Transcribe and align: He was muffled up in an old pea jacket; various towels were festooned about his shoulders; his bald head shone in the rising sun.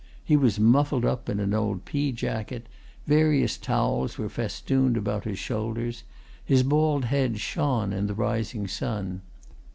He 0.25 0.35
was 0.35 0.59
muffled 0.59 1.05
up 1.05 1.29
in 1.29 1.39
an 1.39 1.53
old 1.53 1.85
pea 1.85 2.11
jacket; 2.11 2.65
various 3.05 3.55
towels 3.55 4.17
were 4.17 4.29
festooned 4.29 4.97
about 4.97 5.25
his 5.25 5.37
shoulders; 5.37 6.01
his 6.43 6.63
bald 6.63 7.05
head 7.05 7.39
shone 7.39 7.93
in 7.93 8.07
the 8.07 8.15
rising 8.15 8.67
sun. 8.67 9.21